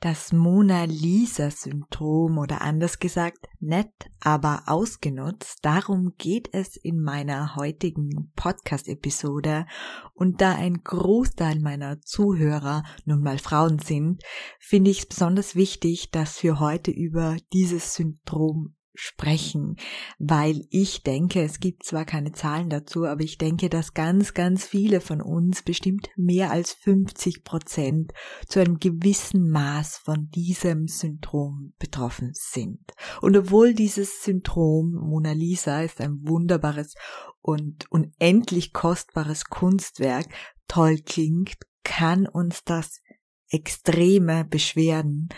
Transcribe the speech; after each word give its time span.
Das 0.00 0.32
Mona 0.32 0.84
Lisa-Syndrom 0.84 2.38
oder 2.38 2.60
anders 2.60 3.00
gesagt, 3.00 3.48
nett, 3.58 3.90
aber 4.20 4.62
ausgenutzt, 4.66 5.58
darum 5.62 6.14
geht 6.16 6.50
es 6.52 6.76
in 6.76 7.02
meiner 7.02 7.56
heutigen 7.56 8.30
Podcast-Episode. 8.36 9.66
Und 10.14 10.40
da 10.40 10.54
ein 10.54 10.84
Großteil 10.84 11.58
meiner 11.58 12.00
Zuhörer 12.00 12.84
nun 13.06 13.22
mal 13.22 13.38
Frauen 13.38 13.80
sind, 13.80 14.22
finde 14.60 14.92
ich 14.92 15.00
es 15.00 15.06
besonders 15.06 15.56
wichtig, 15.56 16.12
dass 16.12 16.44
wir 16.44 16.60
heute 16.60 16.92
über 16.92 17.36
dieses 17.52 17.94
Syndrom 17.94 18.76
sprechen, 18.98 19.76
weil 20.18 20.66
ich 20.70 21.02
denke, 21.02 21.42
es 21.42 21.60
gibt 21.60 21.84
zwar 21.84 22.04
keine 22.04 22.32
Zahlen 22.32 22.68
dazu, 22.68 23.06
aber 23.06 23.22
ich 23.22 23.38
denke, 23.38 23.68
dass 23.68 23.94
ganz, 23.94 24.34
ganz 24.34 24.64
viele 24.66 25.00
von 25.00 25.20
uns, 25.20 25.62
bestimmt 25.62 26.08
mehr 26.16 26.50
als 26.50 26.72
50 26.72 27.44
Prozent, 27.44 28.12
zu 28.48 28.60
einem 28.60 28.78
gewissen 28.78 29.50
Maß 29.50 29.98
von 29.98 30.28
diesem 30.30 30.88
Syndrom 30.88 31.74
betroffen 31.78 32.32
sind. 32.34 32.92
Und 33.20 33.36
obwohl 33.36 33.72
dieses 33.72 34.24
Syndrom 34.24 34.94
Mona 34.94 35.32
Lisa 35.32 35.82
ist 35.82 36.00
ein 36.00 36.18
wunderbares 36.26 36.94
und 37.40 37.90
unendlich 37.90 38.72
kostbares 38.72 39.44
Kunstwerk, 39.44 40.26
toll 40.66 40.98
klingt, 40.98 41.56
kann 41.84 42.26
uns 42.26 42.64
das 42.64 43.00
extreme 43.48 44.44
Beschwerden 44.44 45.28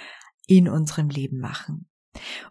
in 0.47 0.69
unserem 0.69 1.11
Leben 1.11 1.39
machen. 1.39 1.90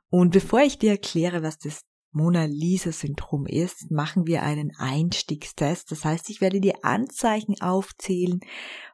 Und 0.09 0.31
bevor 0.31 0.61
ich 0.61 0.77
dir 0.79 0.91
erkläre, 0.91 1.43
was 1.43 1.57
das 1.57 1.81
Mona 2.11 2.45
Lisa 2.45 2.91
Syndrom 2.91 3.45
ist, 3.45 3.91
machen 3.91 4.25
wir 4.25 4.41
einen 4.43 4.71
Einstiegstest. 4.77 5.91
Das 5.91 6.05
heißt, 6.05 6.29
ich 6.29 6.41
werde 6.41 6.59
dir 6.59 6.83
Anzeichen 6.83 7.61
aufzählen 7.61 8.39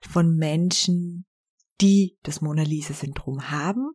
von 0.02 0.36
Menschen, 0.36 1.26
die 1.82 2.18
das 2.24 2.42
Mona 2.42 2.64
Lisa 2.64 2.94
Syndrom 2.94 3.50
haben. 3.50 3.92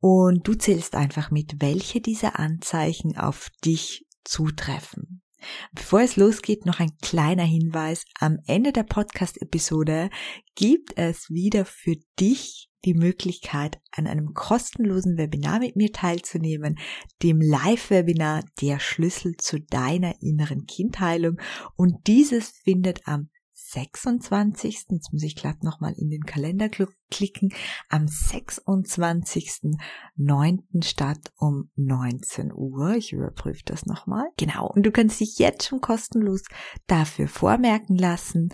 Und 0.00 0.46
du 0.46 0.54
zählst 0.54 0.94
einfach 0.94 1.30
mit, 1.30 1.60
welche 1.60 2.00
dieser 2.00 2.38
Anzeichen 2.38 3.16
auf 3.16 3.50
dich 3.64 4.06
zutreffen. 4.24 5.23
Bevor 5.72 6.00
es 6.00 6.16
losgeht, 6.16 6.66
noch 6.66 6.80
ein 6.80 6.96
kleiner 7.02 7.44
Hinweis. 7.44 8.04
Am 8.18 8.38
Ende 8.46 8.72
der 8.72 8.84
Podcast-Episode 8.84 10.10
gibt 10.54 10.96
es 10.96 11.30
wieder 11.30 11.64
für 11.64 11.96
dich 12.18 12.68
die 12.84 12.94
Möglichkeit, 12.94 13.78
an 13.92 14.06
einem 14.06 14.34
kostenlosen 14.34 15.16
Webinar 15.16 15.58
mit 15.58 15.76
mir 15.76 15.92
teilzunehmen, 15.92 16.78
dem 17.22 17.40
Live-Webinar 17.40 18.44
Der 18.60 18.78
Schlüssel 18.78 19.36
zu 19.38 19.60
deiner 19.60 20.14
inneren 20.20 20.66
Kindheilung. 20.66 21.40
Und 21.76 22.06
dieses 22.06 22.50
findet 22.50 23.06
am 23.06 23.30
26. 23.70 24.86
Jetzt 24.90 25.12
muss 25.12 25.22
ich 25.22 25.36
glatt 25.36 25.62
nochmal 25.62 25.94
in 25.96 26.10
den 26.10 26.24
Kalender 26.24 26.68
klicken. 26.68 27.54
Am 27.88 28.04
26.09. 28.04 30.84
statt 30.84 31.32
um 31.36 31.70
19 31.76 32.52
Uhr. 32.52 32.96
Ich 32.96 33.12
überprüfe 33.12 33.62
das 33.64 33.86
nochmal. 33.86 34.26
Genau. 34.36 34.68
Und 34.68 34.84
du 34.84 34.90
kannst 34.90 35.20
dich 35.20 35.38
jetzt 35.38 35.66
schon 35.66 35.80
kostenlos 35.80 36.42
dafür 36.86 37.28
vormerken 37.28 37.96
lassen. 37.96 38.50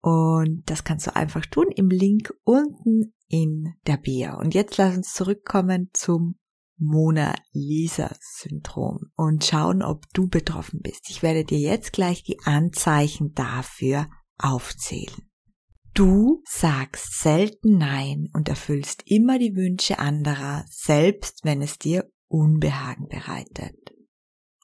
Und 0.00 0.62
das 0.66 0.84
kannst 0.84 1.06
du 1.06 1.16
einfach 1.16 1.46
tun 1.46 1.68
im 1.74 1.88
Link 1.88 2.34
unten 2.44 3.14
in 3.28 3.74
der 3.86 3.96
Bio. 3.96 4.38
Und 4.38 4.54
jetzt 4.54 4.76
lass 4.76 4.96
uns 4.96 5.14
zurückkommen 5.14 5.90
zum 5.92 6.36
Mona 6.76 7.34
Lisa 7.52 8.14
Syndrom 8.20 9.10
und 9.16 9.44
schauen, 9.44 9.82
ob 9.82 10.12
du 10.12 10.28
betroffen 10.28 10.80
bist. 10.82 11.08
Ich 11.08 11.22
werde 11.22 11.44
dir 11.44 11.58
jetzt 11.58 11.92
gleich 11.92 12.24
die 12.24 12.40
Anzeichen 12.44 13.32
dafür 13.32 14.08
aufzählen. 14.38 15.30
Du 15.94 16.42
sagst 16.44 17.20
selten 17.20 17.78
Nein 17.78 18.28
und 18.32 18.48
erfüllst 18.48 19.02
immer 19.06 19.38
die 19.38 19.54
Wünsche 19.54 19.98
anderer, 20.00 20.64
selbst 20.68 21.44
wenn 21.44 21.62
es 21.62 21.78
dir 21.78 22.10
Unbehagen 22.26 23.06
bereitet. 23.08 23.76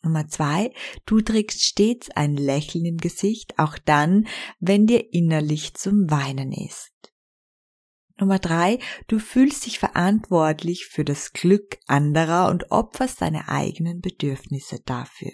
Nummer 0.03 0.27
zwei, 0.29 0.73
du 1.07 1.21
trägst 1.21 1.63
stets 1.63 2.11
ein 2.11 2.37
Lächeln 2.37 2.85
im 2.85 2.97
Gesicht, 2.97 3.59
auch 3.59 3.79
dann, 3.79 4.27
wenn 4.59 4.87
dir 4.87 5.13
innerlich 5.13 5.75
zum 5.75 6.11
Weinen 6.11 6.53
ist. 6.53 6.93
Nummer 8.19 8.39
drei, 8.39 8.79
du 9.09 9.19
fühlst 9.19 9.67
dich 9.67 9.79
verantwortlich 9.79 10.87
für 10.87 11.05
das 11.05 11.33
Glück 11.33 11.79
anderer 11.87 12.51
und 12.51 12.71
opferst 12.71 13.21
deine 13.23 13.49
eigenen 13.49 14.01
Bedürfnisse 14.01 14.81
dafür. 14.85 15.33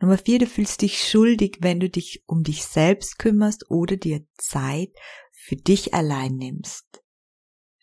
Nummer 0.00 0.18
vier, 0.18 0.38
du 0.38 0.46
fühlst 0.46 0.82
dich 0.82 1.02
schuldig, 1.08 1.58
wenn 1.60 1.80
du 1.80 1.88
dich 1.88 2.22
um 2.26 2.42
dich 2.42 2.64
selbst 2.64 3.18
kümmerst 3.18 3.70
oder 3.70 3.96
dir 3.96 4.24
Zeit 4.36 4.90
für 5.30 5.56
dich 5.56 5.94
allein 5.94 6.36
nimmst. 6.36 7.02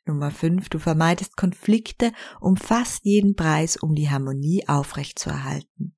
Nummer 0.06 0.29
fünf, 0.29 0.69
du 0.69 0.78
vermeidest 0.78 1.35
Konflikte 1.35 2.12
um 2.40 2.57
fast 2.57 3.06
jeden 3.06 3.35
Preis, 3.35 3.75
um 3.78 3.95
die 3.95 4.09
Harmonie 4.09 4.68
aufrechtzuerhalten. 4.68 5.95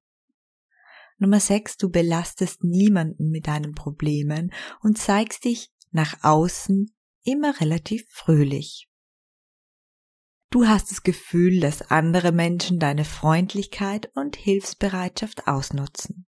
Nummer 1.18 1.40
sechs, 1.40 1.78
du 1.78 1.90
belastest 1.90 2.64
niemanden 2.64 3.30
mit 3.30 3.48
deinen 3.48 3.74
Problemen 3.74 4.54
und 4.82 4.98
zeigst 4.98 5.46
dich 5.46 5.72
nach 5.92 6.24
außen 6.24 6.94
immer 7.24 7.60
relativ 7.60 8.06
fröhlich. 8.10 8.88
Du 10.50 10.66
hast 10.66 10.92
das 10.92 11.04
Gefühl, 11.04 11.60
dass 11.60 11.82
andere 11.92 12.32
Menschen 12.32 12.80
deine 12.80 13.04
Freundlichkeit 13.04 14.10
und 14.16 14.38
Hilfsbereitschaft 14.38 15.48
ausnutzen. 15.48 16.26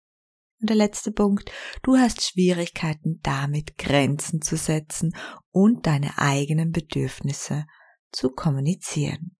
Und 0.59 0.69
der 0.69 0.75
letzte 0.75 1.11
Punkt, 1.11 1.51
du 1.83 1.95
hast 1.95 2.21
Schwierigkeiten 2.21 3.21
damit 3.23 3.77
Grenzen 3.77 4.41
zu 4.41 4.57
setzen 4.57 5.15
und 5.51 5.87
deine 5.87 6.17
eigenen 6.17 6.71
Bedürfnisse 6.71 7.65
zu 8.11 8.29
kommunizieren. 8.29 9.37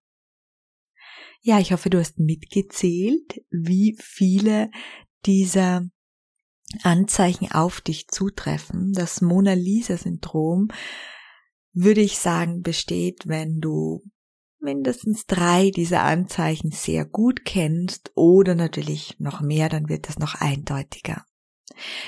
Ja, 1.41 1.59
ich 1.59 1.73
hoffe, 1.73 1.90
du 1.90 2.00
hast 2.00 2.19
mitgezählt, 2.19 3.41
wie 3.50 3.97
viele 4.00 4.72
dieser 5.25 5.84
Anzeichen 6.84 7.51
auf 7.51 7.81
dich 7.81 8.07
zutreffen. 8.07 8.94
Das 8.94 9.22
Mona 9.22 9.53
Lisa 9.53 9.97
Syndrom 9.97 10.69
würde 11.73 12.01
ich 12.01 12.17
sagen, 12.17 12.61
besteht, 12.61 13.28
wenn 13.28 13.59
du 13.59 14.03
mindestens 14.59 15.25
drei 15.25 15.72
dieser 15.72 16.03
Anzeichen 16.03 16.72
sehr 16.72 17.06
gut 17.06 17.46
kennst 17.46 18.12
oder 18.16 18.56
natürlich 18.56 19.16
noch 19.20 19.42
mehr, 19.42 19.70
dann 19.70 19.90
wird 19.90 20.08
das 20.08 20.20
noch 20.20 20.36
eindeutiger. 20.36 21.25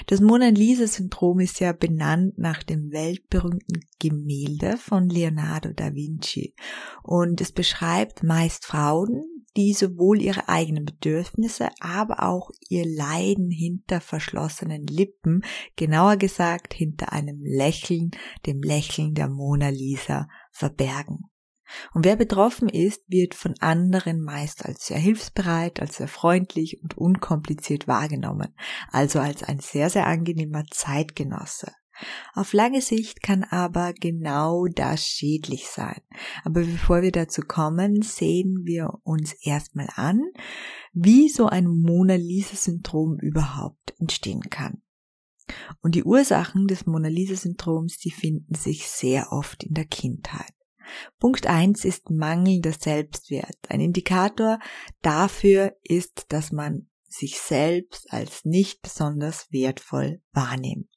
Das 0.07 0.19
Mona 0.19 0.49
Lisa 0.49 0.87
Syndrom 0.87 1.39
ist 1.39 1.59
ja 1.59 1.71
benannt 1.71 2.37
nach 2.37 2.63
dem 2.63 2.91
weltberühmten 2.91 3.81
Gemälde 3.99 4.77
von 4.77 5.07
Leonardo 5.07 5.71
da 5.73 5.93
Vinci 5.93 6.55
und 7.03 7.39
es 7.41 7.51
beschreibt 7.51 8.23
meist 8.23 8.65
Frauen, 8.65 9.23
die 9.57 9.73
sowohl 9.73 10.21
ihre 10.21 10.47
eigenen 10.49 10.85
Bedürfnisse, 10.85 11.69
aber 11.79 12.23
auch 12.23 12.51
ihr 12.69 12.85
Leiden 12.85 13.49
hinter 13.49 13.99
verschlossenen 13.99 14.87
Lippen, 14.87 15.43
genauer 15.75 16.17
gesagt 16.17 16.73
hinter 16.73 17.11
einem 17.11 17.41
Lächeln, 17.43 18.11
dem 18.45 18.61
Lächeln 18.61 19.13
der 19.13 19.27
Mona 19.27 19.69
Lisa, 19.69 20.27
verbergen. 20.51 21.31
Und 21.93 22.05
wer 22.05 22.15
betroffen 22.15 22.69
ist, 22.69 23.03
wird 23.07 23.35
von 23.35 23.55
anderen 23.59 24.21
meist 24.21 24.65
als 24.65 24.85
sehr 24.85 24.99
hilfsbereit, 24.99 25.79
als 25.79 25.97
sehr 25.97 26.07
freundlich 26.07 26.81
und 26.81 26.97
unkompliziert 26.97 27.87
wahrgenommen, 27.87 28.55
also 28.89 29.19
als 29.19 29.43
ein 29.43 29.59
sehr, 29.59 29.89
sehr 29.89 30.07
angenehmer 30.07 30.63
Zeitgenosse. 30.69 31.71
Auf 32.33 32.53
lange 32.53 32.81
Sicht 32.81 33.21
kann 33.21 33.43
aber 33.43 33.93
genau 33.93 34.65
das 34.65 35.05
schädlich 35.05 35.67
sein. 35.67 36.01
Aber 36.43 36.61
bevor 36.61 37.01
wir 37.01 37.11
dazu 37.11 37.41
kommen, 37.41 38.01
sehen 38.01 38.61
wir 38.63 38.93
uns 39.03 39.33
erstmal 39.33 39.89
an, 39.95 40.21
wie 40.93 41.29
so 41.29 41.47
ein 41.47 41.67
Mona 41.67 42.15
Lisa 42.15 42.55
Syndrom 42.55 43.19
überhaupt 43.19 43.93
entstehen 43.99 44.49
kann. 44.49 44.81
Und 45.81 45.95
die 45.95 46.03
Ursachen 46.03 46.67
des 46.67 46.85
Mona 46.85 47.09
Lisa 47.09 47.35
Syndroms, 47.35 47.97
die 47.97 48.11
finden 48.11 48.55
sich 48.55 48.87
sehr 48.87 49.31
oft 49.31 49.63
in 49.63 49.73
der 49.73 49.85
Kindheit. 49.85 50.53
Punkt 51.19 51.47
eins 51.47 51.85
ist 51.85 52.09
mangelnder 52.09 52.73
Selbstwert. 52.73 53.57
Ein 53.69 53.81
Indikator 53.81 54.59
dafür 55.01 55.75
ist, 55.83 56.25
dass 56.29 56.51
man 56.51 56.87
sich 57.07 57.39
selbst 57.39 58.11
als 58.11 58.45
nicht 58.45 58.81
besonders 58.81 59.51
wertvoll 59.51 60.21
wahrnimmt. 60.31 60.87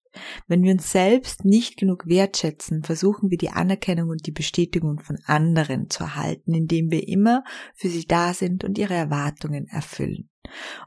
Wenn 0.46 0.62
wir 0.62 0.72
uns 0.72 0.90
selbst 0.90 1.44
nicht 1.44 1.76
genug 1.76 2.06
wertschätzen, 2.06 2.82
versuchen 2.82 3.30
wir 3.30 3.38
die 3.38 3.50
Anerkennung 3.50 4.10
und 4.10 4.26
die 4.26 4.32
Bestätigung 4.32 5.00
von 5.00 5.18
anderen 5.26 5.90
zu 5.90 6.04
erhalten, 6.04 6.54
indem 6.54 6.90
wir 6.90 7.08
immer 7.08 7.44
für 7.74 7.88
sie 7.88 8.06
da 8.06 8.34
sind 8.34 8.64
und 8.64 8.78
ihre 8.78 8.94
Erwartungen 8.94 9.66
erfüllen. 9.66 10.28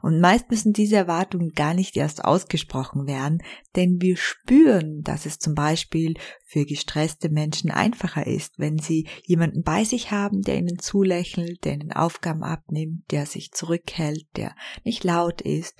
Und 0.02 0.20
meist 0.20 0.50
müssen 0.50 0.72
diese 0.72 0.96
Erwartungen 0.96 1.50
gar 1.50 1.74
nicht 1.74 1.96
erst 1.96 2.24
ausgesprochen 2.24 3.06
werden, 3.06 3.42
denn 3.76 4.00
wir 4.00 4.16
spüren, 4.16 5.02
dass 5.02 5.26
es 5.26 5.38
zum 5.38 5.54
Beispiel 5.54 6.14
für 6.44 6.64
gestresste 6.64 7.28
Menschen 7.28 7.70
einfacher 7.70 8.26
ist, 8.26 8.58
wenn 8.58 8.78
sie 8.78 9.08
jemanden 9.24 9.62
bei 9.62 9.84
sich 9.84 10.10
haben, 10.10 10.42
der 10.42 10.58
ihnen 10.58 10.78
zulächelt, 10.78 11.64
der 11.64 11.74
ihnen 11.74 11.92
Aufgaben 11.92 12.44
abnimmt, 12.44 13.10
der 13.10 13.26
sich 13.26 13.52
zurückhält, 13.52 14.26
der 14.36 14.54
nicht 14.84 15.04
laut 15.04 15.40
ist 15.40 15.74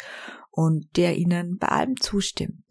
und 0.50 0.96
der 0.96 1.16
ihnen 1.16 1.58
bei 1.58 1.68
allem 1.68 1.96
zustimmt. 2.00 2.64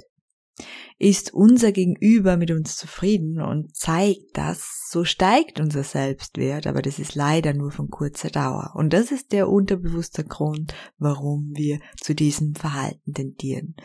Ist 0.98 1.34
unser 1.34 1.72
Gegenüber 1.72 2.38
mit 2.38 2.50
uns 2.50 2.76
zufrieden 2.78 3.40
und 3.42 3.76
zeigt 3.76 4.36
das, 4.36 4.88
so 4.90 5.06
steigt 5.06 5.60
unser 5.60 5.84
Selbstwert, 5.84 6.66
aber 6.66 6.82
das 6.82 6.98
ist 6.98 7.14
leider 7.14 7.54
nur 7.54 7.72
von 7.72 7.90
kurzer 7.90 8.30
Dauer. 8.30 8.72
Und 8.76 8.94
das 8.94 9.12
ist 9.12 9.32
der 9.32 9.50
unterbewusste 9.50 10.24
Grund, 10.24 10.74
warum 10.98 11.52
wir 11.56 11.80
zu 12.02 12.16
diesem 12.16 12.56
Verhalten 12.56 13.14
tendieren. 13.14 13.76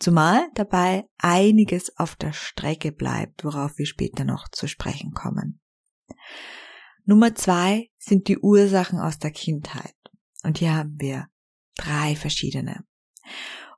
Zumal 0.00 0.48
dabei 0.54 1.04
einiges 1.18 1.96
auf 1.98 2.16
der 2.16 2.32
Strecke 2.32 2.92
bleibt, 2.92 3.44
worauf 3.44 3.76
wir 3.76 3.86
später 3.86 4.24
noch 4.24 4.48
zu 4.48 4.68
sprechen 4.68 5.12
kommen. 5.12 5.60
Nummer 7.04 7.34
zwei 7.34 7.90
sind 7.98 8.28
die 8.28 8.38
Ursachen 8.38 8.98
aus 9.00 9.18
der 9.18 9.32
Kindheit. 9.32 9.94
Und 10.44 10.58
hier 10.58 10.74
haben 10.74 10.96
wir 10.98 11.26
drei 11.76 12.16
verschiedene. 12.16 12.84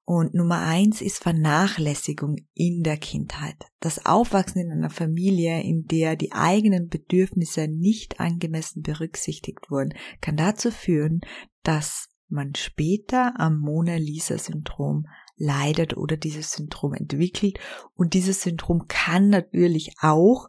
Und 0.06 0.34
Nummer 0.34 0.60
eins 0.60 1.00
ist 1.00 1.22
Vernachlässigung 1.22 2.36
in 2.52 2.82
der 2.82 2.98
Kindheit. 2.98 3.56
Das 3.80 4.04
Aufwachsen 4.04 4.60
in 4.60 4.70
einer 4.70 4.90
Familie, 4.90 5.62
in 5.62 5.86
der 5.86 6.14
die 6.14 6.32
eigenen 6.32 6.88
Bedürfnisse 6.88 7.68
nicht 7.68 8.20
angemessen 8.20 8.82
berücksichtigt 8.82 9.70
wurden, 9.70 9.94
kann 10.20 10.36
dazu 10.36 10.70
führen, 10.70 11.22
dass 11.62 12.08
man 12.28 12.54
später 12.54 13.40
am 13.40 13.58
Mona 13.58 13.96
Lisa 13.96 14.36
Syndrom 14.36 15.06
leidet 15.36 15.96
oder 15.96 16.18
dieses 16.18 16.52
Syndrom 16.52 16.92
entwickelt. 16.92 17.58
Und 17.94 18.12
dieses 18.12 18.42
Syndrom 18.42 18.86
kann 18.88 19.30
natürlich 19.30 19.94
auch, 20.00 20.48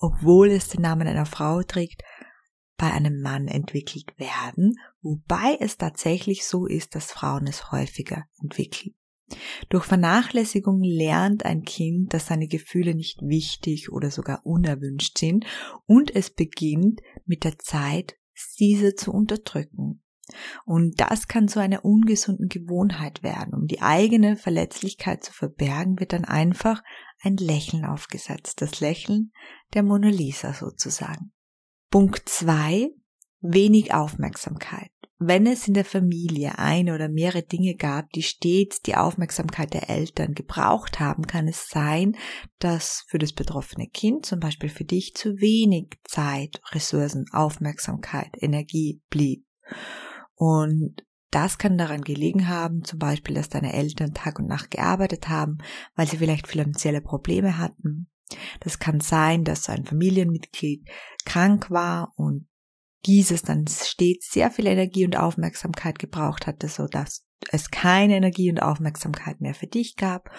obwohl 0.00 0.50
es 0.50 0.68
den 0.68 0.82
Namen 0.82 1.06
einer 1.06 1.26
Frau 1.26 1.62
trägt, 1.62 2.02
bei 2.76 2.90
einem 2.92 3.20
Mann 3.20 3.48
entwickelt 3.48 4.18
werden, 4.18 4.78
wobei 5.00 5.56
es 5.60 5.78
tatsächlich 5.78 6.46
so 6.46 6.66
ist, 6.66 6.94
dass 6.94 7.12
Frauen 7.12 7.46
es 7.46 7.72
häufiger 7.72 8.24
entwickeln. 8.42 8.94
Durch 9.68 9.84
Vernachlässigung 9.84 10.82
lernt 10.82 11.44
ein 11.44 11.62
Kind, 11.62 12.14
dass 12.14 12.26
seine 12.26 12.46
Gefühle 12.46 12.94
nicht 12.94 13.22
wichtig 13.22 13.90
oder 13.90 14.10
sogar 14.10 14.46
unerwünscht 14.46 15.18
sind 15.18 15.46
und 15.86 16.14
es 16.14 16.30
beginnt 16.30 17.00
mit 17.24 17.42
der 17.42 17.58
Zeit, 17.58 18.16
diese 18.58 18.94
zu 18.94 19.12
unterdrücken. 19.12 20.02
Und 20.64 21.00
das 21.00 21.28
kann 21.28 21.48
zu 21.48 21.60
einer 21.60 21.84
ungesunden 21.84 22.48
Gewohnheit 22.48 23.22
werden. 23.22 23.54
Um 23.54 23.66
die 23.66 23.80
eigene 23.80 24.36
Verletzlichkeit 24.36 25.22
zu 25.22 25.32
verbergen, 25.32 26.00
wird 26.00 26.12
dann 26.12 26.24
einfach 26.24 26.82
ein 27.22 27.36
Lächeln 27.36 27.84
aufgesetzt. 27.84 28.60
Das 28.60 28.80
Lächeln 28.80 29.32
der 29.74 29.82
Mona 29.82 30.08
Lisa 30.08 30.52
sozusagen. 30.52 31.32
Punkt 31.90 32.28
zwei: 32.28 32.90
Wenig 33.40 33.94
Aufmerksamkeit. 33.94 34.90
Wenn 35.18 35.46
es 35.46 35.66
in 35.66 35.72
der 35.72 35.86
Familie 35.86 36.58
eine 36.58 36.94
oder 36.94 37.08
mehrere 37.08 37.42
Dinge 37.42 37.74
gab, 37.74 38.10
die 38.10 38.22
stets 38.22 38.82
die 38.82 38.96
Aufmerksamkeit 38.96 39.72
der 39.72 39.88
Eltern 39.88 40.34
gebraucht 40.34 41.00
haben, 41.00 41.26
kann 41.26 41.48
es 41.48 41.68
sein, 41.68 42.16
dass 42.58 43.04
für 43.08 43.16
das 43.16 43.32
betroffene 43.32 43.88
Kind, 43.88 44.26
zum 44.26 44.40
Beispiel 44.40 44.68
für 44.68 44.84
dich, 44.84 45.14
zu 45.14 45.40
wenig 45.40 45.98
Zeit, 46.04 46.60
Ressourcen, 46.72 47.24
Aufmerksamkeit, 47.32 48.28
Energie 48.38 49.00
blieb. 49.08 49.46
Und 50.34 51.02
das 51.30 51.56
kann 51.56 51.78
daran 51.78 52.02
gelegen 52.02 52.48
haben, 52.48 52.84
zum 52.84 52.98
Beispiel, 52.98 53.34
dass 53.34 53.48
deine 53.48 53.72
Eltern 53.72 54.12
Tag 54.12 54.38
und 54.38 54.46
Nacht 54.46 54.70
gearbeitet 54.70 55.30
haben, 55.30 55.58
weil 55.94 56.06
sie 56.06 56.18
vielleicht 56.18 56.46
finanzielle 56.46 57.00
Probleme 57.00 57.56
hatten. 57.56 58.08
Das 58.60 58.78
kann 58.78 59.00
sein, 59.00 59.44
dass 59.44 59.68
ein 59.68 59.84
Familienmitglied 59.84 60.88
krank 61.24 61.70
war 61.70 62.12
und 62.16 62.48
dieses 63.04 63.42
dann 63.42 63.66
stets 63.68 64.32
sehr 64.32 64.50
viel 64.50 64.66
Energie 64.66 65.04
und 65.04 65.16
Aufmerksamkeit 65.16 65.98
gebraucht 65.98 66.46
hatte, 66.46 66.68
so 66.68 66.86
dass 66.86 67.24
es 67.52 67.70
keine 67.70 68.16
Energie 68.16 68.50
und 68.50 68.60
Aufmerksamkeit 68.60 69.40
mehr 69.40 69.54
für 69.54 69.66
dich 69.66 69.96
gab 69.96 70.30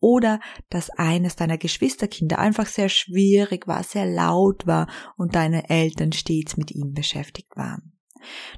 oder 0.00 0.40
dass 0.68 0.90
eines 0.90 1.36
deiner 1.36 1.58
Geschwisterkinder 1.58 2.38
einfach 2.38 2.66
sehr 2.66 2.88
schwierig 2.88 3.68
war, 3.68 3.84
sehr 3.84 4.06
laut 4.06 4.66
war 4.66 4.88
und 5.16 5.34
deine 5.34 5.68
Eltern 5.68 6.12
stets 6.12 6.56
mit 6.56 6.72
ihm 6.72 6.92
beschäftigt 6.92 7.56
waren. 7.56 7.92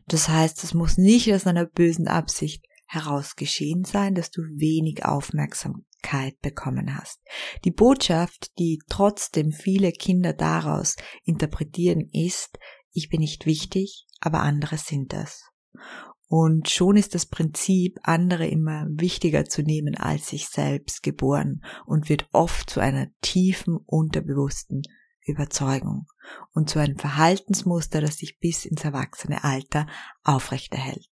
Das 0.06 0.28
heißt, 0.28 0.64
es 0.64 0.72
muss 0.72 0.96
nicht 0.96 1.32
aus 1.34 1.46
einer 1.46 1.66
bösen 1.66 2.08
Absicht 2.08 2.64
heraus 2.88 3.36
geschehen 3.36 3.84
sein, 3.84 4.14
dass 4.14 4.30
du 4.30 4.40
wenig 4.42 5.04
Aufmerksamkeit 5.04 6.40
bekommen 6.40 6.96
hast. 6.96 7.20
Die 7.64 7.70
Botschaft, 7.70 8.58
die 8.58 8.80
trotzdem 8.88 9.52
viele 9.52 9.92
Kinder 9.92 10.32
daraus 10.32 10.96
interpretieren, 11.24 12.08
ist, 12.12 12.58
ich 12.92 13.10
bin 13.10 13.20
nicht 13.20 13.46
wichtig, 13.46 14.06
aber 14.20 14.40
andere 14.40 14.78
sind 14.78 15.12
es. 15.12 15.44
Und 16.26 16.68
schon 16.68 16.96
ist 16.96 17.14
das 17.14 17.26
Prinzip, 17.26 17.98
andere 18.02 18.46
immer 18.46 18.86
wichtiger 18.90 19.44
zu 19.44 19.62
nehmen 19.62 19.94
als 19.96 20.28
sich 20.28 20.48
selbst 20.48 21.02
geboren 21.02 21.62
und 21.86 22.08
wird 22.08 22.28
oft 22.32 22.68
zu 22.68 22.80
einer 22.80 23.08
tiefen, 23.20 23.76
unterbewussten 23.86 24.82
Überzeugung 25.28 26.06
und 26.52 26.68
zu 26.68 26.78
einem 26.78 26.98
Verhaltensmuster, 26.98 28.00
das 28.00 28.16
sich 28.16 28.38
bis 28.38 28.64
ins 28.64 28.84
erwachsene 28.84 29.44
Alter 29.44 29.86
aufrechterhält. 30.22 31.08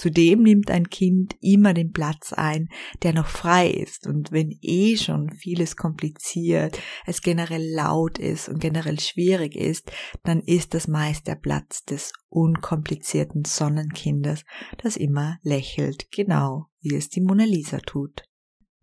Zudem 0.00 0.44
nimmt 0.44 0.70
ein 0.70 0.88
Kind 0.88 1.36
immer 1.42 1.74
den 1.74 1.92
Platz 1.92 2.32
ein, 2.32 2.70
der 3.02 3.12
noch 3.12 3.26
frei 3.26 3.68
ist. 3.68 4.06
Und 4.06 4.32
wenn 4.32 4.58
eh 4.62 4.96
schon 4.96 5.30
vieles 5.34 5.76
kompliziert, 5.76 6.80
es 7.04 7.20
generell 7.20 7.70
laut 7.74 8.18
ist 8.18 8.48
und 8.48 8.60
generell 8.60 8.98
schwierig 8.98 9.54
ist, 9.54 9.92
dann 10.24 10.40
ist 10.40 10.72
das 10.72 10.88
meist 10.88 11.26
der 11.26 11.34
Platz 11.34 11.84
des 11.84 12.14
unkomplizierten 12.30 13.44
Sonnenkindes, 13.44 14.46
das 14.82 14.96
immer 14.96 15.38
lächelt, 15.42 16.10
genau 16.10 16.68
wie 16.80 16.94
es 16.94 17.10
die 17.10 17.20
Mona 17.20 17.44
Lisa 17.44 17.80
tut. 17.80 18.22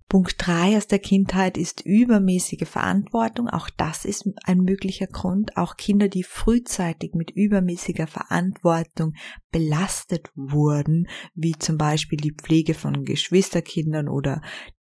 Punkt 0.09 0.36
drei 0.38 0.77
aus 0.77 0.88
der 0.88 1.00
Kindheit 1.00 1.57
ist 1.57 1.81
übermäßige 1.81 2.65
Verantwortung. 2.65 3.50
Auch 3.50 3.69
das 3.69 4.06
ist 4.06 4.30
ein 4.45 4.59
möglicher 4.59 5.07
Grund. 5.07 5.57
Auch 5.57 5.75
Kinder, 5.75 6.07
die 6.07 6.24
frühzeitig 6.24 7.13
mit 7.13 7.31
übermäßiger 7.31 8.07
Verantwortung 8.07 9.15
belastet 9.51 10.29
wurden, 10.34 11.08
wie 11.36 11.53
zum 11.60 11.77
Beispiel 11.77 12.20
die 12.20 12.34
Pflege 12.34 12.74
von 12.74 13.03
Geschwisterkindern 13.03 14.08
oder 14.08 14.41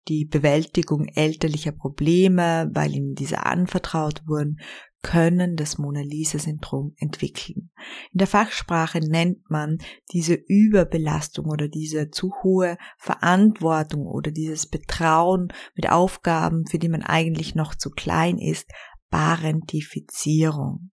die 0.07 0.25
Bewältigung 0.25 1.05
elterlicher 1.07 1.71
Probleme, 1.71 2.69
weil 2.73 2.93
ihnen 2.93 3.15
diese 3.15 3.45
anvertraut 3.45 4.21
wurden, 4.27 4.59
können 5.01 5.57
das 5.57 5.77
Mona 5.77 6.01
Lisa-Syndrom 6.01 6.93
entwickeln. 6.97 7.71
In 8.11 8.19
der 8.19 8.27
Fachsprache 8.27 8.99
nennt 8.99 9.49
man 9.49 9.77
diese 10.11 10.33
Überbelastung 10.33 11.47
oder 11.47 11.67
diese 11.67 12.09
zu 12.09 12.31
hohe 12.41 12.77
Verantwortung 12.97 14.07
oder 14.07 14.31
dieses 14.31 14.65
Betrauen 14.65 15.49
mit 15.75 15.89
Aufgaben, 15.89 16.65
für 16.65 16.79
die 16.79 16.89
man 16.89 17.03
eigentlich 17.03 17.53
noch 17.53 17.75
zu 17.75 17.89
klein 17.89 18.37
ist, 18.37 18.69
Parentifizierung. 19.09 20.91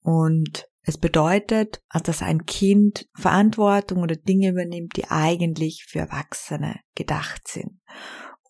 Und 0.00 0.66
es 0.84 0.98
bedeutet, 0.98 1.82
dass 2.04 2.22
ein 2.22 2.44
Kind 2.44 3.08
Verantwortung 3.14 4.02
oder 4.02 4.16
Dinge 4.16 4.50
übernimmt, 4.50 4.96
die 4.96 5.04
eigentlich 5.04 5.84
für 5.88 6.00
Erwachsene 6.00 6.80
gedacht 6.94 7.46
sind. 7.46 7.80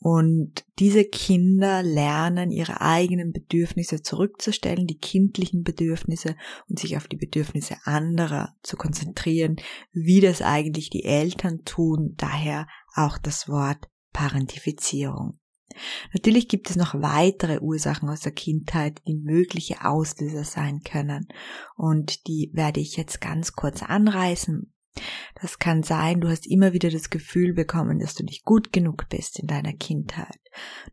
Und 0.05 0.65
diese 0.81 1.05
Kinder 1.05 1.85
lernen 1.85 2.51
ihre 2.51 2.81
eigenen 2.81 3.31
Bedürfnisse 3.31 4.03
zurückzustellen, 4.03 4.89
die 4.89 4.99
kindlichen 4.99 5.63
Bedürfnisse 5.63 6.35
und 6.69 6.81
sich 6.81 6.97
auf 6.97 7.07
die 7.07 7.17
Bedürfnisse 7.17 7.77
anderer 7.85 8.57
zu 8.65 8.77
konzentrieren, 8.77 9.57
wie 9.93 10.21
das 10.21 10.43
eigentlich 10.43 10.91
die 10.91 11.05
Eltern 11.05 11.63
tun, 11.65 12.15
daher 12.17 12.67
auch 12.97 13.17
das 13.17 13.49
Wort 13.49 13.89
Parentifizierung. 14.13 15.39
Natürlich 16.13 16.49
gibt 16.49 16.71
es 16.71 16.77
noch 16.77 16.95
weitere 16.95 17.61
Ursachen 17.61 18.09
aus 18.09 18.21
der 18.21 18.33
Kindheit, 18.33 19.01
die 19.07 19.15
mögliche 19.15 19.85
Auslöser 19.85 20.45
sein 20.45 20.81
können. 20.83 21.29
Und 21.77 22.27
die 22.27 22.51
werde 22.53 22.81
ich 22.81 22.97
jetzt 22.97 23.21
ganz 23.21 23.53
kurz 23.53 23.83
anreißen. 23.83 24.73
Das 25.41 25.59
kann 25.59 25.83
sein, 25.83 26.21
du 26.21 26.29
hast 26.29 26.47
immer 26.47 26.73
wieder 26.75 26.91
das 26.91 27.09
Gefühl 27.09 27.55
bekommen, 27.55 27.99
dass 27.99 28.15
du 28.15 28.25
nicht 28.25 28.45
gut 28.45 28.73
genug 28.73 29.09
bist 29.09 29.39
in 29.39 29.47
deiner 29.47 29.73
Kindheit. 29.73 30.39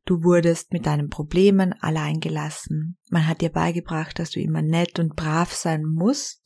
Du 0.06 0.24
wurdest 0.24 0.72
mit 0.72 0.86
deinen 0.86 1.10
Problemen 1.10 1.74
allein 1.82 2.22
gelassen. 2.22 2.98
Man 3.10 3.28
hat 3.28 3.42
dir 3.42 3.50
beigebracht, 3.50 4.18
dass 4.18 4.32
du 4.32 4.40
immer 4.40 4.62
nett 4.62 5.00
und 5.00 5.16
brav 5.16 5.54
sein 5.54 5.84
musst. 5.84 6.42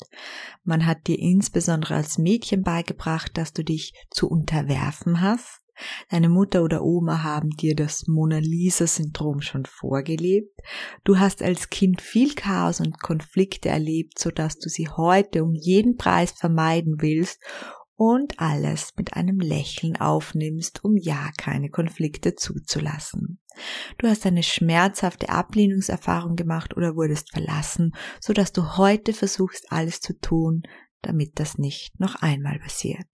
Man 0.63 0.85
hat 0.85 1.05
dir 1.07 1.19
insbesondere 1.19 1.95
als 1.95 2.17
Mädchen 2.17 2.63
beigebracht, 2.63 3.37
dass 3.37 3.53
du 3.53 3.63
dich 3.63 3.93
zu 4.09 4.27
unterwerfen 4.27 5.21
hast. 5.21 5.62
Deine 6.09 6.29
Mutter 6.29 6.63
oder 6.63 6.83
Oma 6.83 7.23
haben 7.23 7.49
dir 7.49 7.75
das 7.75 8.07
Mona 8.07 8.37
Lisa-Syndrom 8.37 9.41
schon 9.41 9.65
vorgelebt. 9.65 10.57
Du 11.03 11.19
hast 11.19 11.41
als 11.41 11.69
Kind 11.69 12.01
viel 12.01 12.35
Chaos 12.35 12.79
und 12.79 12.99
Konflikte 13.01 13.69
erlebt, 13.69 14.19
sodass 14.19 14.59
du 14.59 14.69
sie 14.69 14.87
heute 14.89 15.43
um 15.43 15.53
jeden 15.53 15.97
Preis 15.97 16.31
vermeiden 16.31 16.97
willst 16.99 17.39
und 17.95 18.39
alles 18.39 18.93
mit 18.97 19.13
einem 19.13 19.39
Lächeln 19.39 19.95
aufnimmst, 19.97 20.83
um 20.83 20.97
ja 20.97 21.31
keine 21.37 21.69
Konflikte 21.69 22.35
zuzulassen. 22.35 23.39
Du 23.97 24.07
hast 24.07 24.25
eine 24.25 24.43
schmerzhafte 24.43 25.29
Ablehnungserfahrung 25.29 26.35
gemacht 26.35 26.75
oder 26.75 26.95
wurdest 26.95 27.31
verlassen, 27.31 27.93
so 28.19 28.33
dass 28.33 28.51
du 28.51 28.77
heute 28.77 29.13
versuchst, 29.13 29.71
alles 29.71 30.01
zu 30.01 30.19
tun, 30.19 30.63
damit 31.01 31.39
das 31.39 31.57
nicht 31.57 31.99
noch 31.99 32.15
einmal 32.15 32.59
passiert. 32.59 33.07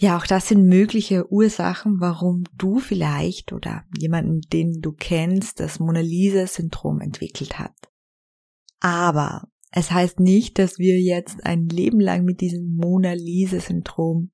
Ja, 0.00 0.16
auch 0.16 0.26
das 0.26 0.48
sind 0.48 0.64
mögliche 0.64 1.30
Ursachen, 1.30 2.00
warum 2.00 2.44
du 2.56 2.78
vielleicht 2.78 3.52
oder 3.52 3.84
jemanden, 3.98 4.40
den 4.50 4.80
du 4.80 4.92
kennst, 4.92 5.60
das 5.60 5.78
Mona 5.78 6.00
Lisa 6.00 6.46
Syndrom 6.46 7.02
entwickelt 7.02 7.58
hat. 7.58 7.76
Aber 8.80 9.48
es 9.72 9.90
heißt 9.90 10.18
nicht, 10.18 10.58
dass 10.58 10.78
wir 10.78 10.98
jetzt 10.98 11.44
ein 11.44 11.68
Leben 11.68 12.00
lang 12.00 12.24
mit 12.24 12.40
diesem 12.40 12.76
Mona 12.76 13.12
Lisa 13.12 13.60
Syndrom 13.60 14.30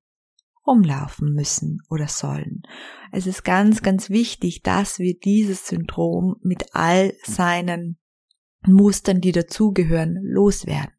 rumlaufen 0.65 1.33
müssen 1.33 1.83
oder 1.91 2.07
sollen. 2.07 2.63
Es 3.11 3.27
ist 3.27 3.45
ganz, 3.45 3.83
ganz 3.83 4.09
wichtig, 4.09 4.63
dass 4.63 5.01
wir 5.01 5.19
dieses 5.19 5.67
Syndrom 5.67 6.37
mit 6.43 6.75
all 6.75 7.13
seinen 7.25 7.99
Mustern, 8.65 9.21
die 9.21 9.33
dazugehören, 9.33 10.17
loswerden. 10.23 10.96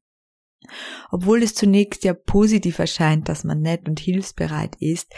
Obwohl 1.12 1.44
es 1.44 1.56
zunächst 1.56 2.04
ja 2.04 2.14
positiv 2.14 2.80
erscheint, 2.80 3.30
dass 3.30 3.44
man 3.44 3.62
nett 3.62 3.88
und 3.88 4.00
hilfsbereit 4.00 4.76
ist, 4.80 5.14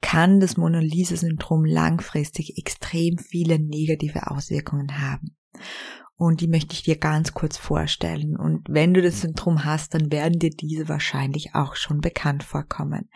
kann 0.00 0.40
das 0.40 0.56
Mona 0.56 0.78
Lisa 0.78 1.16
Syndrom 1.16 1.64
langfristig 1.64 2.56
extrem 2.56 3.18
viele 3.18 3.58
negative 3.58 4.30
Auswirkungen 4.30 5.00
haben 5.00 5.36
und 6.18 6.40
die 6.40 6.48
möchte 6.48 6.74
ich 6.74 6.82
dir 6.82 6.96
ganz 6.96 7.32
kurz 7.32 7.56
vorstellen. 7.56 8.36
Und 8.36 8.66
wenn 8.68 8.92
du 8.92 9.00
das 9.00 9.20
Syndrom 9.20 9.64
hast, 9.64 9.94
dann 9.94 10.10
werden 10.10 10.40
dir 10.40 10.50
diese 10.50 10.88
wahrscheinlich 10.88 11.54
auch 11.54 11.76
schon 11.76 12.00
bekannt 12.00 12.42
vorkommen. 12.42 13.08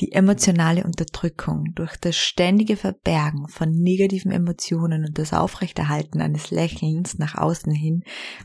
Die 0.00 0.12
emotionale 0.12 0.84
Unterdrückung 0.84 1.72
durch 1.74 1.96
das 1.96 2.16
ständige 2.16 2.76
Verbergen 2.76 3.46
von 3.48 3.70
negativen 3.70 4.32
Emotionen 4.32 5.04
und 5.04 5.18
das 5.18 5.32
Aufrechterhalten 5.32 6.20
eines 6.20 6.50
Lächelns 6.50 7.18
nach 7.18 7.34
außen 7.34 7.72
hin 7.72 8.02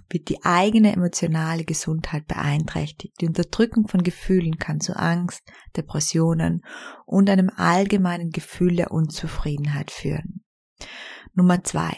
wird 0.10 0.30
die 0.30 0.44
eigene 0.44 0.92
emotionale 0.92 1.64
Gesundheit 1.64 2.28
beeinträchtigt. 2.28 3.16
Die 3.22 3.28
Unterdrückung 3.28 3.88
von 3.88 4.04
Gefühlen 4.04 4.58
kann 4.58 4.82
zu 4.82 4.96
Angst, 4.98 5.42
Depressionen 5.76 6.64
und 7.06 7.30
einem 7.30 7.50
allgemeinen 7.56 8.32
Gefühl 8.32 8.76
der 8.76 8.92
Unzufriedenheit 8.92 9.90
führen. 9.90 10.44
Nummer 11.34 11.64
zwei 11.64 11.98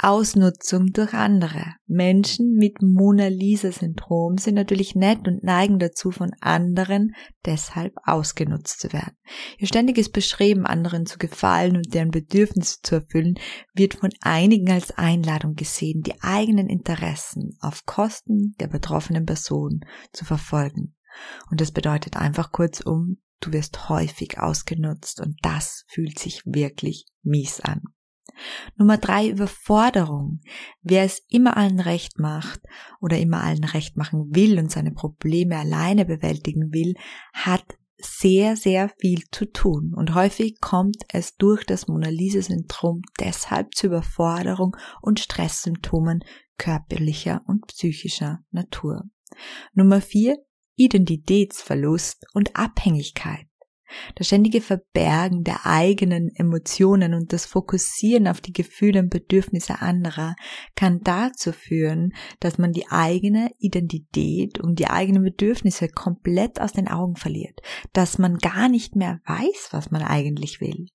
Ausnutzung 0.00 0.92
durch 0.92 1.12
andere. 1.12 1.74
Menschen 1.88 2.54
mit 2.54 2.82
Mona 2.82 3.26
Lisa 3.26 3.72
Syndrom 3.72 4.38
sind 4.38 4.54
natürlich 4.54 4.94
nett 4.94 5.26
und 5.26 5.42
neigen 5.42 5.80
dazu, 5.80 6.12
von 6.12 6.30
anderen 6.40 7.14
deshalb 7.44 7.94
ausgenutzt 8.04 8.78
zu 8.80 8.92
werden. 8.92 9.16
Ihr 9.58 9.66
ständiges 9.66 10.08
Bestreben, 10.08 10.66
anderen 10.66 11.04
zu 11.04 11.18
gefallen 11.18 11.76
und 11.76 11.92
deren 11.92 12.12
Bedürfnisse 12.12 12.76
zu 12.82 12.96
erfüllen, 12.96 13.34
wird 13.74 13.94
von 13.94 14.10
einigen 14.20 14.70
als 14.70 14.96
Einladung 14.96 15.54
gesehen, 15.54 16.02
die 16.02 16.20
eigenen 16.22 16.68
Interessen 16.68 17.58
auf 17.60 17.84
Kosten 17.84 18.54
der 18.60 18.68
betroffenen 18.68 19.26
Person 19.26 19.80
zu 20.12 20.24
verfolgen. 20.24 20.94
Und 21.50 21.60
das 21.60 21.72
bedeutet 21.72 22.16
einfach 22.16 22.52
kurzum, 22.52 23.18
du 23.40 23.52
wirst 23.52 23.88
häufig 23.88 24.38
ausgenutzt 24.38 25.20
und 25.20 25.36
das 25.42 25.84
fühlt 25.88 26.20
sich 26.20 26.42
wirklich 26.44 27.06
mies 27.24 27.60
an. 27.60 27.82
Nummer 28.76 28.98
drei, 28.98 29.28
Überforderung. 29.28 30.40
Wer 30.82 31.04
es 31.04 31.22
immer 31.28 31.56
allen 31.56 31.80
recht 31.80 32.18
macht 32.18 32.60
oder 33.00 33.18
immer 33.18 33.42
allen 33.42 33.64
recht 33.64 33.96
machen 33.96 34.34
will 34.34 34.58
und 34.58 34.70
seine 34.70 34.92
Probleme 34.92 35.56
alleine 35.58 36.04
bewältigen 36.04 36.72
will, 36.72 36.94
hat 37.32 37.64
sehr, 38.00 38.56
sehr 38.56 38.90
viel 39.00 39.24
zu 39.32 39.46
tun. 39.46 39.92
Und 39.94 40.14
häufig 40.14 40.60
kommt 40.60 40.98
es 41.12 41.36
durch 41.36 41.64
das 41.64 41.88
Mona 41.88 42.08
Lisa-Syndrom 42.08 43.02
deshalb 43.18 43.74
zu 43.74 43.88
Überforderung 43.88 44.76
und 45.02 45.20
Stresssymptomen 45.20 46.20
körperlicher 46.58 47.42
und 47.46 47.66
psychischer 47.66 48.40
Natur. 48.50 49.04
Nummer 49.74 50.00
vier, 50.00 50.36
Identitätsverlust 50.76 52.24
und 52.34 52.54
Abhängigkeit. 52.54 53.47
Das 54.14 54.26
ständige 54.26 54.60
Verbergen 54.60 55.44
der 55.44 55.66
eigenen 55.66 56.30
Emotionen 56.34 57.14
und 57.14 57.32
das 57.32 57.46
Fokussieren 57.46 58.28
auf 58.28 58.40
die 58.40 58.52
Gefühle 58.52 59.00
und 59.00 59.10
Bedürfnisse 59.10 59.80
anderer 59.80 60.34
kann 60.74 61.00
dazu 61.02 61.52
führen, 61.52 62.12
dass 62.40 62.58
man 62.58 62.72
die 62.72 62.88
eigene 62.88 63.50
Identität 63.58 64.58
und 64.58 64.78
die 64.78 64.88
eigenen 64.88 65.22
Bedürfnisse 65.22 65.88
komplett 65.88 66.60
aus 66.60 66.72
den 66.72 66.88
Augen 66.88 67.16
verliert, 67.16 67.60
dass 67.92 68.18
man 68.18 68.38
gar 68.38 68.68
nicht 68.68 68.96
mehr 68.96 69.20
weiß, 69.26 69.68
was 69.72 69.90
man 69.90 70.02
eigentlich 70.02 70.60
will. 70.60 70.86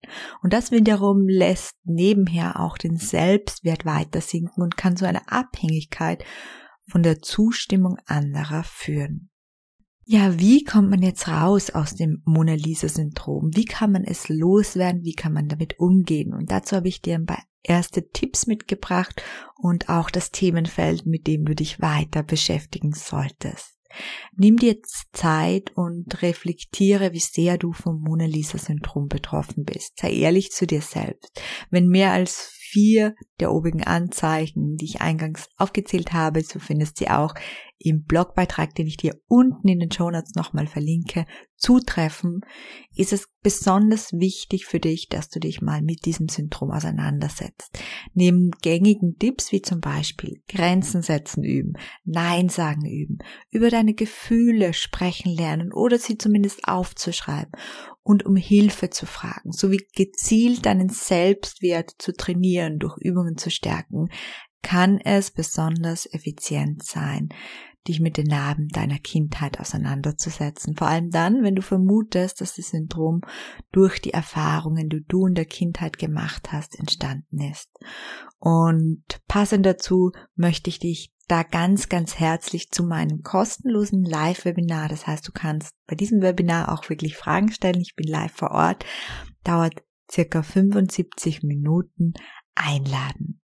Und 0.42 0.54
das 0.54 0.72
wiederum 0.72 1.28
lässt 1.28 1.76
nebenher 1.84 2.60
auch 2.60 2.78
den 2.78 2.98
Selbstwert 2.98 3.86
weiter 3.86 4.22
sinken 4.22 4.62
und 4.62 4.78
kann 4.78 4.98
zu 4.98 5.08
einer 5.08 5.32
Abhängigkeit 5.32 6.24
von 6.90 7.04
der 7.04 7.22
Zustimmung 7.22 7.98
anderer 8.06 8.64
führen. 8.64 9.30
Ja, 10.06 10.38
wie 10.38 10.66
kommt 10.66 10.90
man 10.90 11.02
jetzt 11.02 11.30
raus 11.30 11.70
aus 11.70 11.96
dem 11.96 12.22
Mona 12.26 12.56
Lisa 12.56 12.90
Syndrom? 12.90 13.52
Wie 13.56 13.64
kann 13.64 13.92
man 13.94 14.04
es 14.04 14.28
loswerden? 14.28 15.04
Wie 15.04 15.14
kann 15.14 15.32
man 15.32 15.48
damit 15.48 15.80
umgehen? 15.80 16.34
Und 16.34 16.52
dazu 16.52 16.76
habe 16.76 16.90
ich 16.90 17.02
dir 17.02 17.16
ein 17.16 17.26
paar 17.26 17.44
erste 17.64 18.10
Tipps 18.10 18.46
mitgebracht 18.46 19.24
und 19.56 19.88
auch 19.88 20.10
das 20.10 20.32
Themenfeld, 20.32 21.06
mit 21.06 21.26
dem 21.26 21.46
du 21.46 21.56
dich 21.56 21.80
weiter 21.80 22.22
beschäftigen 22.22 22.92
solltest. 22.92 23.78
Nimm 24.36 24.58
dir 24.58 24.74
jetzt 24.74 25.06
Zeit 25.14 25.72
und 25.76 26.22
reflektiere, 26.22 27.14
wie 27.14 27.20
sehr 27.20 27.58
du 27.58 27.72
vom 27.72 28.02
Mona 28.02 28.26
Lisa 28.26 28.58
Syndrom 28.58 29.08
betroffen 29.08 29.64
bist. 29.64 30.00
Sei 30.00 30.12
ehrlich 30.12 30.52
zu 30.52 30.68
dir 30.68 30.82
selbst. 30.82 31.42
Wenn 31.70 31.88
mehr 31.88 32.12
als 32.12 32.52
vier 32.60 33.14
der 33.40 33.52
obigen 33.52 33.84
Anzeichen, 33.84 34.78
die 34.78 34.86
ich 34.86 35.02
eingangs 35.02 35.48
aufgezählt 35.58 36.12
habe, 36.12 36.42
so 36.42 36.58
findest 36.58 36.98
sie 36.98 37.10
auch 37.10 37.36
im 37.84 38.04
Blogbeitrag, 38.04 38.74
den 38.76 38.88
ich 38.88 38.98
dir 38.98 39.20
unten 39.28 39.68
in 39.68 39.80
den 39.80 39.92
Show 39.92 40.10
Notes 40.10 40.36
nochmal 40.36 40.68
verlinke, 40.68 41.26
zutreffen, 41.58 42.42
ist 42.96 43.14
es 43.14 43.30
besonders 43.42 44.12
wichtig 44.14 44.66
für 44.66 44.80
dich, 44.80 45.08
dass 45.08 45.30
du 45.30 45.40
dich 45.40 45.62
mal 45.62 45.82
mit 45.82 46.06
diesem 46.06 46.28
Syndrom 46.28 46.72
auseinandersetzt. 46.72 47.78
Neben 48.14 48.52
gängigen 48.62 49.18
Tipps 49.18 49.52
wie 49.52 49.62
zum 49.62 49.80
Beispiel 49.80 50.42
Grenzen 50.48 51.02
setzen 51.02 51.44
üben, 51.44 51.74
Nein 52.04 52.50
sagen 52.50 52.86
üben, 52.86 53.20
über 53.50 53.70
deine 53.70 53.94
Gefühle 53.94 54.74
sprechen 54.74 55.32
lernen 55.32 55.72
oder 55.72 55.98
sie 56.00 56.18
zumindest 56.18 56.68
aufzuschreiben 56.68 57.52
und 58.04 58.26
um 58.26 58.36
Hilfe 58.36 58.90
zu 58.90 59.06
fragen, 59.06 59.52
sowie 59.52 59.86
gezielt 59.96 60.66
deinen 60.66 60.90
Selbstwert 60.90 61.92
zu 61.98 62.14
trainieren, 62.14 62.80
durch 62.80 62.98
Übungen 62.98 63.38
zu 63.38 63.50
stärken, 63.50 64.10
kann 64.62 65.00
es 65.00 65.32
besonders 65.32 66.12
effizient 66.12 66.84
sein, 66.84 67.30
dich 67.88 68.00
mit 68.00 68.18
den 68.18 68.28
Narben 68.28 68.70
deiner 68.70 69.00
Kindheit 69.00 69.60
auseinanderzusetzen. 69.60 70.76
Vor 70.76 70.88
allem 70.88 71.10
dann, 71.10 71.44
wenn 71.44 71.56
du 71.56 71.62
vermutest, 71.62 72.42
dass 72.42 72.56
das 72.56 72.70
Syndrom 72.70 73.22
durch 73.72 74.02
die 74.02 74.14
Erfahrungen, 74.14 74.90
die 74.90 75.04
du 75.08 75.28
in 75.28 75.34
der 75.34 75.46
Kindheit 75.46 75.98
gemacht 75.98 76.52
hast, 76.52 76.80
entstanden 76.80 77.42
ist. 77.42 77.70
Und 78.40 79.04
passend 79.28 79.66
dazu 79.66 80.12
möchte 80.36 80.70
ich 80.70 80.80
dich 80.80 81.14
da 81.28 81.44
ganz, 81.44 81.90
ganz 81.90 82.20
herzlich 82.20 82.70
zu 82.72 82.84
meinem 82.84 83.22
kostenlosen 83.22 84.04
Live-Webinar. 84.04 84.90
Das 84.90 85.08
heißt, 85.08 85.28
du 85.28 85.32
kannst 85.32 85.74
bei 85.88 85.96
diesem 85.96 86.22
Webinar 86.22 86.72
auch 86.72 86.90
wirklich 86.90 87.16
Fragen 87.16 87.52
stellen. 87.52 87.82
Ich 87.82 87.96
bin 87.96 88.08
live 88.08 88.34
vor 88.34 88.52
Ort, 88.52 88.86
dauert 89.44 89.84
circa 90.12 90.44
75 90.44 91.44
Minuten 91.44 92.14
einladen. 92.56 93.42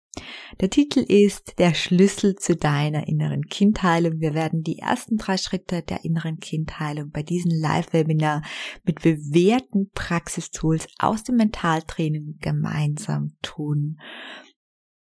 Der 0.60 0.70
Titel 0.70 1.00
ist 1.00 1.60
Der 1.60 1.74
Schlüssel 1.74 2.36
zu 2.36 2.56
deiner 2.56 3.08
inneren 3.08 3.44
Kindheilung. 3.44 4.20
Wir 4.20 4.34
werden 4.34 4.64
die 4.64 4.80
ersten 4.80 5.18
drei 5.18 5.38
Schritte 5.38 5.82
der 5.82 6.04
inneren 6.06 6.40
Kindheilung 6.40 7.12
bei 7.12 7.24
diesem 7.24 7.52
Live-Webinar 7.52 8.42
mit 8.84 9.02
bewährten 9.02 9.92
Praxistools 9.94 10.88
aus 11.00 11.24
dem 11.24 11.36
Mentaltraining 11.36 12.38
gemeinsam 12.40 13.34
tun. 13.42 14.00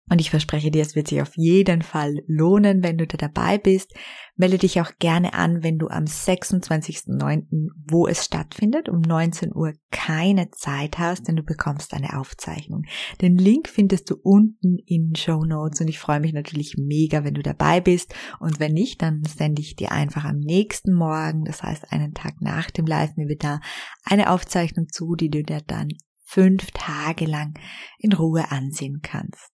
Und 0.09 0.21
ich 0.21 0.31
verspreche 0.31 0.71
dir, 0.71 0.83
es 0.83 0.95
wird 0.95 1.09
sich 1.09 1.21
auf 1.21 1.37
jeden 1.37 1.83
Fall 1.83 2.23
lohnen, 2.29 2.85
wenn 2.85 2.97
du 2.97 3.07
da 3.09 3.17
dabei 3.17 3.59
bist. 3.59 3.93
Melde 4.37 4.59
dich 4.59 4.81
auch 4.81 4.93
gerne 5.01 5.35
an, 5.35 5.65
wenn 5.65 5.79
du 5.79 5.89
am 5.89 6.05
26.09., 6.05 7.71
wo 7.89 8.07
es 8.07 8.25
stattfindet, 8.25 8.89
um 8.89 9.01
19 9.01 9.53
Uhr 9.55 9.73
keine 9.91 10.51
Zeit 10.51 10.99
hast, 10.99 11.27
denn 11.27 11.37
du 11.37 11.43
bekommst 11.43 11.93
eine 11.93 12.19
Aufzeichnung. 12.19 12.83
Den 13.21 13.37
Link 13.37 13.69
findest 13.69 14.11
du 14.11 14.17
unten 14.23 14.77
in 14.87 15.17
Show 15.17 15.45
Notes 15.45 15.81
und 15.81 15.89
ich 15.89 15.99
freue 15.99 16.21
mich 16.21 16.33
natürlich 16.33 16.77
mega, 16.79 17.25
wenn 17.25 17.35
du 17.35 17.43
dabei 17.43 17.81
bist. 17.81 18.15
Und 18.39 18.61
wenn 18.61 18.75
nicht, 18.75 19.03
dann 19.03 19.25
sende 19.25 19.63
ich 19.63 19.75
dir 19.75 19.91
einfach 19.91 20.25
am 20.25 20.39
nächsten 20.39 20.93
Morgen, 20.93 21.45
das 21.45 21.65
heißt 21.65 21.93
einen 21.93 22.15
Tag 22.15 22.41
nach 22.41 22.71
dem 22.71 22.87
Live-Webinar, 22.87 23.61
eine 24.05 24.31
Aufzeichnung 24.31 24.87
zu, 24.89 25.17
die 25.17 25.31
du 25.31 25.43
dir 25.43 25.63
dann 25.67 25.89
fünf 26.26 26.73
Tage 26.73 27.25
lang 27.25 27.54
in 27.99 28.12
Ruhe 28.12 28.50
ansehen 28.50 29.00
kannst. 29.00 29.52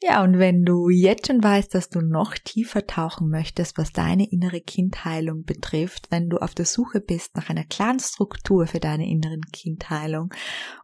Ja, 0.00 0.22
und 0.24 0.38
wenn 0.38 0.64
du 0.64 0.88
jetzt 0.88 1.28
schon 1.28 1.42
weißt, 1.42 1.74
dass 1.74 1.88
du 1.88 2.00
noch 2.00 2.34
tiefer 2.34 2.86
tauchen 2.86 3.28
möchtest, 3.28 3.78
was 3.78 3.92
deine 3.92 4.30
innere 4.30 4.60
Kindheilung 4.60 5.44
betrifft, 5.44 6.10
wenn 6.10 6.28
du 6.28 6.38
auf 6.38 6.54
der 6.54 6.64
Suche 6.64 7.00
bist 7.00 7.36
nach 7.36 7.50
einer 7.50 7.64
klaren 7.64 8.00
Struktur 8.00 8.66
für 8.66 8.80
deine 8.80 9.08
inneren 9.08 9.42
Kindheilung 9.52 10.30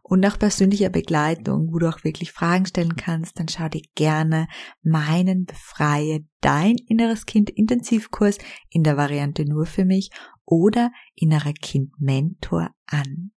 und 0.03 0.19
nach 0.19 0.39
persönlicher 0.39 0.89
Begleitung, 0.89 1.73
wo 1.73 1.79
du 1.79 1.89
auch 1.89 2.03
wirklich 2.03 2.31
Fragen 2.31 2.65
stellen 2.65 2.95
kannst, 2.95 3.39
dann 3.39 3.49
schau 3.49 3.67
dir 3.69 3.83
gerne 3.95 4.47
meinen 4.83 5.45
Befreie 5.45 6.25
dein 6.41 6.75
inneres 6.87 7.25
Kind 7.25 7.49
Intensivkurs 7.49 8.37
in 8.69 8.83
der 8.83 8.97
Variante 8.97 9.45
nur 9.45 9.65
für 9.65 9.85
mich 9.85 10.11
oder 10.45 10.91
innerer 11.15 11.53
Kind 11.53 11.91
Mentor 11.99 12.69
an. 12.87 13.31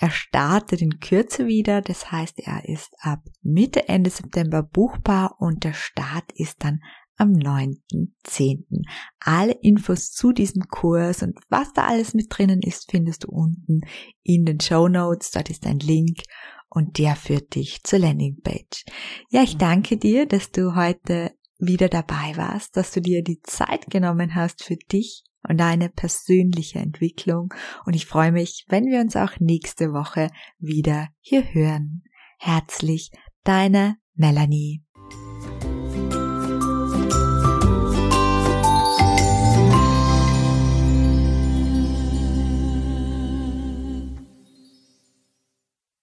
Er 0.00 0.10
startet 0.10 0.82
in 0.82 0.98
Kürze 0.98 1.46
wieder, 1.46 1.80
das 1.80 2.10
heißt, 2.10 2.40
er 2.40 2.68
ist 2.68 2.94
ab 2.98 3.20
Mitte, 3.42 3.88
Ende 3.88 4.10
September 4.10 4.62
buchbar 4.62 5.36
und 5.38 5.64
der 5.64 5.72
Start 5.72 6.32
ist 6.34 6.64
dann 6.64 6.80
am 7.16 7.30
9.10. 7.30 8.64
Alle 9.20 9.52
Infos 9.62 10.10
zu 10.10 10.32
diesem 10.32 10.62
Kurs 10.62 11.22
und 11.22 11.38
was 11.48 11.72
da 11.72 11.86
alles 11.86 12.14
mit 12.14 12.26
drinnen 12.28 12.60
ist, 12.60 12.90
findest 12.90 13.24
du 13.24 13.28
unten 13.28 13.82
in 14.22 14.44
den 14.44 14.60
Show 14.60 14.88
Notes. 14.88 15.30
Dort 15.30 15.48
ist 15.48 15.64
ein 15.66 15.78
Link 15.78 16.22
und 16.68 16.98
der 16.98 17.14
führt 17.14 17.54
dich 17.54 17.84
zur 17.84 18.00
Landingpage. 18.00 18.84
Ja, 19.30 19.42
ich 19.42 19.56
danke 19.56 19.96
dir, 19.96 20.26
dass 20.26 20.50
du 20.50 20.74
heute 20.74 21.30
wieder 21.58 21.88
dabei 21.88 22.36
warst, 22.36 22.76
dass 22.76 22.90
du 22.90 23.00
dir 23.00 23.22
die 23.22 23.40
Zeit 23.42 23.88
genommen 23.90 24.34
hast 24.34 24.64
für 24.64 24.76
dich 24.76 25.22
und 25.48 25.58
deine 25.58 25.88
persönliche 25.88 26.78
Entwicklung. 26.78 27.52
Und 27.84 27.94
ich 27.94 28.06
freue 28.06 28.32
mich, 28.32 28.64
wenn 28.68 28.86
wir 28.86 29.00
uns 29.00 29.16
auch 29.16 29.38
nächste 29.40 29.92
Woche 29.92 30.28
wieder 30.58 31.08
hier 31.20 31.54
hören. 31.54 32.02
Herzlich, 32.38 33.10
deine 33.42 33.96
Melanie. 34.14 34.83